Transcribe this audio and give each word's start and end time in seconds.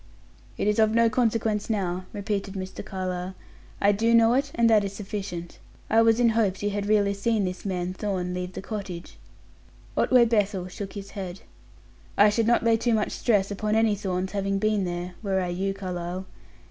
"It 0.57 0.67
is 0.67 0.79
of 0.79 0.95
no 0.95 1.11
consequence 1.11 1.69
now," 1.69 2.05
repeated 2.11 2.55
Mr. 2.55 2.83
Carlyle; 2.83 3.35
"I 3.79 3.91
do 3.91 4.15
know 4.15 4.33
it, 4.33 4.51
and 4.55 4.67
that 4.67 4.83
is 4.83 4.93
sufficient. 4.93 5.59
I 5.91 6.01
was 6.01 6.19
in 6.19 6.29
hopes 6.29 6.63
you 6.63 6.71
had 6.71 6.87
really 6.87 7.13
seen 7.13 7.45
this 7.45 7.65
man 7.65 7.93
Thorn 7.93 8.33
leave 8.33 8.53
the 8.53 8.63
cottage." 8.63 9.19
Otway 9.95 10.25
Bethel 10.25 10.67
shook 10.69 10.93
his 10.93 11.11
head. 11.11 11.41
"I 12.17 12.31
should 12.31 12.47
not 12.47 12.63
lay 12.63 12.77
too 12.77 12.95
much 12.95 13.11
stress 13.11 13.51
upon 13.51 13.75
any 13.75 13.93
Thorns 13.93 14.31
having 14.31 14.57
been 14.57 14.85
there, 14.85 15.13
were 15.21 15.39
I 15.39 15.49
you, 15.49 15.71
Carlyle. 15.71 16.25